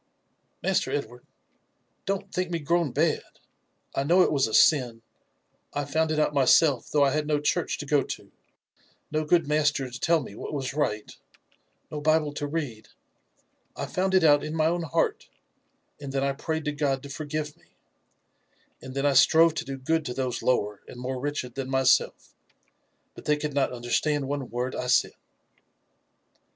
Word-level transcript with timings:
"Master 0.63 0.89
Edward 0.89 1.27
I— 1.27 1.33
don't 2.07 2.33
think 2.33 2.49
me 2.49 2.57
grown 2.57 2.91
bad!— 2.91 3.21
I 3.95 4.03
know 4.03 4.23
it 4.23 4.31
was 4.31 4.47
a 4.47 4.53
sin, 4.55 5.03
I 5.75 5.85
found 5.85 6.09
it 6.09 6.17
out 6.17 6.33
myself 6.33 6.89
though 6.91 7.03
I 7.03 7.11
had 7.11 7.27
no 7.27 7.39
church 7.39 7.77
to 7.77 7.85
go 7.85 8.01
to, 8.01 8.31
no 9.11 9.25
good 9.25 9.47
master 9.47 9.87
to 9.87 9.99
tell 9.99 10.19
me 10.23 10.33
what 10.33 10.55
was 10.55 10.73
right, 10.73 11.15
no 11.91 12.01
Bible 12.01 12.33
to 12.33 12.47
read 12.47 12.87
^I 13.75 13.87
found 13.87 14.15
it 14.15 14.23
out 14.23 14.43
in 14.43 14.57
Bay 14.57 14.63
own 14.65 14.81
heart, 14.81 15.29
and 15.99 16.11
then 16.11 16.23
I 16.23 16.31
prayed 16.33 16.65
to 16.65 16.71
God 16.71 17.03
to 17.03 17.09
forgive 17.09 17.55
me, 17.55 17.75
and 18.81 18.95
then 18.95 19.03
1 19.03 19.13
strove 19.13 19.53
to 19.53 19.65
do 19.65 19.77
good 19.77 20.03
to 20.05 20.15
those 20.15 20.41
lower, 20.41 20.81
and 20.87 20.99
more 20.99 21.19
wretched 21.19 21.53
than 21.53 21.69
myself, 21.69 22.33
but 23.13 23.25
they 23.25 23.37
could 23.37 23.53
not 23.53 23.71
understand 23.71 24.27
one 24.27 24.49
word 24.49 24.73
I 24.73 24.87
said." 24.87 25.13